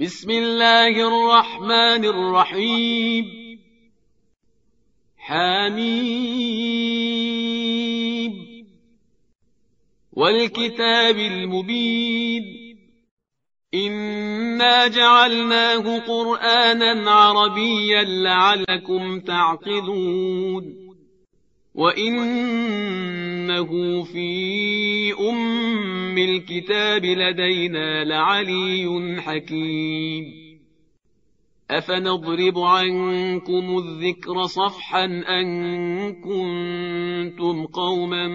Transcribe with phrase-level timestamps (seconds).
[0.00, 3.24] بسم الله الرحمن الرحيم.
[5.16, 6.26] حميم.
[10.12, 12.44] والكتاب المبين.
[13.74, 20.76] إنا جعلناه قرآنا عربيا لعلكم تعقلون.
[21.74, 23.68] وإنه
[24.02, 25.12] في
[26.16, 30.24] أم الكتاب لدينا لعلي حكيم.
[31.70, 38.28] أفنضرب عنكم الذكر صفحا أن كنتم قوما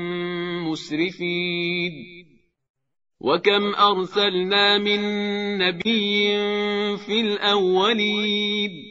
[0.69, 1.91] مسرفين.
[3.19, 4.99] وكم أرسلنا من
[5.57, 6.37] نبي
[6.97, 8.90] في الأولين.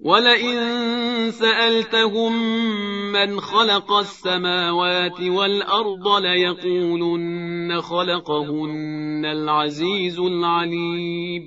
[0.00, 2.32] ولئن سألتهم
[3.12, 11.42] من خلق السماوات والأرض ليقولن خلقهن العزيز العليم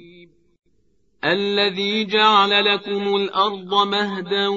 [1.25, 4.47] الذي جعل لكم الأرض مهدا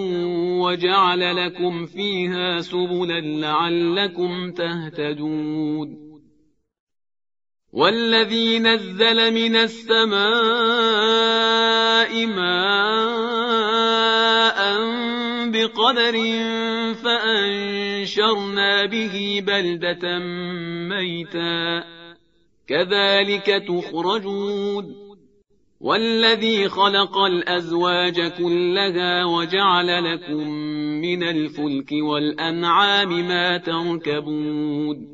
[0.61, 6.05] وجعل لكم فيها سبلا لعلكم تهتدون
[7.73, 10.25] والذي نزل من السماء
[12.27, 13.14] ماء
[15.65, 16.12] بقدر
[16.95, 20.19] فأنشرنا به بلدة
[20.89, 21.84] ميتا.
[22.69, 24.85] كذلك تخرجون
[25.81, 30.48] والذي خلق الأزواج كلها وجعل لكم
[31.01, 35.14] من الفلك والأنعام ما تركبون.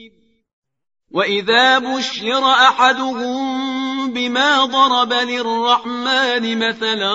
[1.13, 7.13] واذا بشر احدهم بما ضرب للرحمن مثلا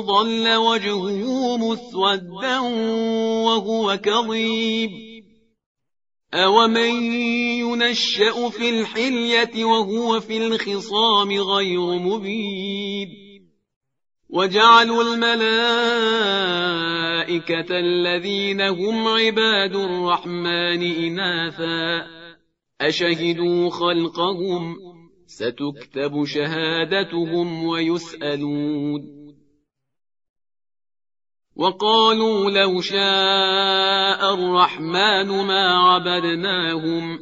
[0.00, 2.58] ظل وجهه مسودا
[3.46, 4.90] وهو كظيم
[6.34, 7.12] اومن
[7.62, 13.08] ينشا في الحليه وهو في الخصام غير مبين
[14.30, 15.70] وجعلوا الملائكه
[17.78, 22.19] الذين هم عباد الرحمن اناثا
[22.80, 24.76] أشهدوا خلقهم؟
[25.26, 29.20] ستكتب شهادتهم ويسألون.
[31.56, 37.18] وقالوا لو شاء الرحمن ما عبدناهم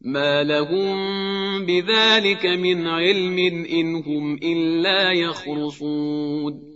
[0.00, 0.96] ما لهم
[1.66, 3.38] بذلك من علم
[3.70, 6.75] إن هم إلا يخرصون.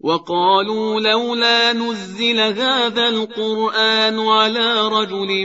[0.00, 5.44] وقالوا لولا نزل هذا القرآن على رجل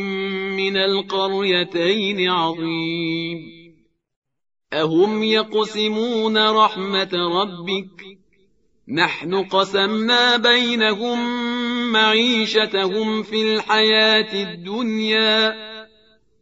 [0.58, 3.40] من القريتين عظيم.
[4.74, 8.18] أهم يقسمون رحمة ربك؟
[8.88, 11.20] نحن قسمنا بينهم
[11.92, 15.73] معيشتهم في الحياة الدنيا.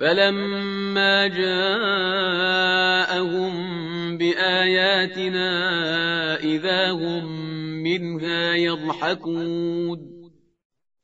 [0.00, 1.80] فلما جاءهم
[4.18, 5.50] بآياتنا
[6.36, 7.24] إذا هم
[7.82, 10.10] منها يضحكون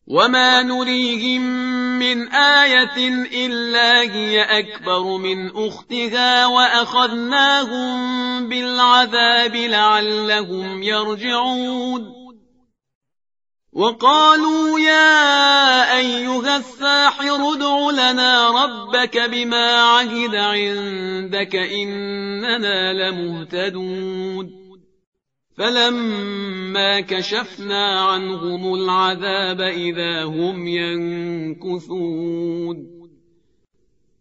[0.07, 1.43] وما نريهم
[1.99, 3.09] من آية
[3.47, 7.99] إلا هي أكبر من أختها وأخذناهم
[8.49, 12.17] بالعذاب لعلهم يرجعون
[13.77, 17.55] وقالوا يا أيها الساحر
[18.13, 24.67] لنا ربك بما عهد عندك إننا لمهتدون
[25.57, 32.17] فلما كشفنا عنهم العذاب إذا هم ينكثون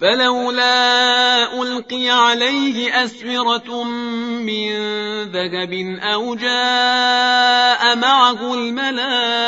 [0.00, 4.72] فلولا ألقي عليه أسورة من
[5.22, 9.40] ذهب أو جاء معه الملائكة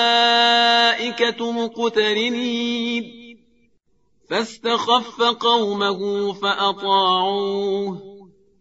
[1.52, 3.04] مقترنين.
[4.30, 8.02] فاستخف قومه فأطاعوه.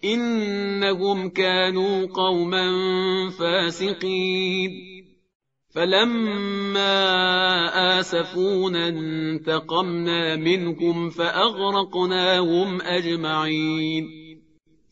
[0.04, 2.66] إنهم كانوا قوما
[3.40, 4.91] فاسقين.
[5.76, 6.90] فلما
[8.00, 14.06] آسفونا انتقمنا منهم فأغرقناهم أجمعين.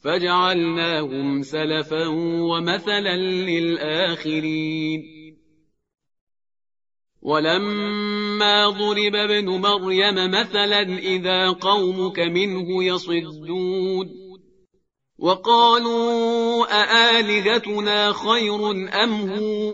[0.04, 2.08] فجعلناهم سلفا
[2.42, 5.04] ومثلا للآخرين.
[7.22, 14.10] ولما ضرب ابن مريم مثلا إذا قومك منه يصدون.
[15.20, 18.72] وقالوا أآلهتنا خير
[19.04, 19.74] أم هو؟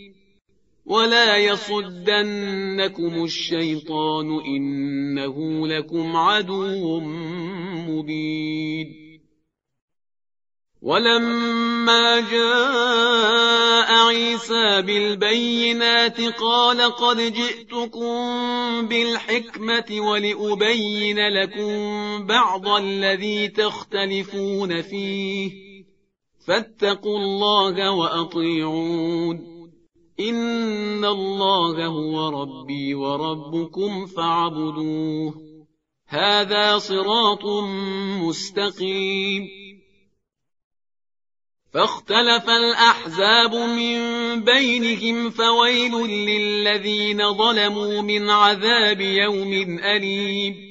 [0.85, 6.99] ولا يصدنكم الشيطان إنه لكم عدو
[7.89, 9.01] مبين
[10.81, 18.17] ولما جاء عيسى بالبينات قال قد جئتكم
[18.87, 21.73] بالحكمة ولأبين لكم
[22.25, 25.51] بعض الذي تختلفون فيه
[26.47, 29.50] فاتقوا الله وأطيعون
[30.29, 35.33] إن الله هو ربي وربكم فاعبدوه
[36.07, 37.45] هذا صراط
[38.21, 39.47] مستقيم.
[41.73, 43.99] فاختلف الأحزاب من
[44.43, 50.70] بينهم فويل للذين ظلموا من عذاب يوم أليم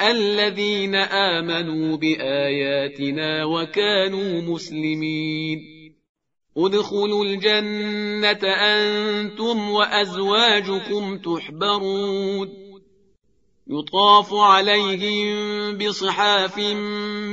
[0.00, 5.76] الذين آمنوا بآياتنا وكانوا مسلمين.
[6.56, 12.66] ادخلوا الجنة أنتم وأزواجكم تحبرون.
[13.68, 16.58] يطاف عليهم بصحاف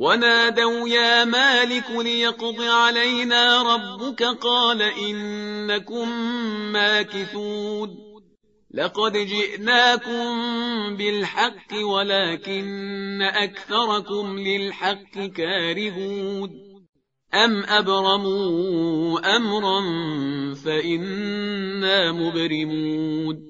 [0.00, 6.08] ونادوا يا مالك ليقض علينا ربك قال إنكم
[6.72, 7.88] ماكثون.
[8.74, 10.30] لقد جئناكم
[10.96, 16.50] بالحق ولكن أكثركم للحق كارهون.
[17.34, 19.80] أم أبرموا أمرا
[20.54, 23.49] فإنا مبرمون.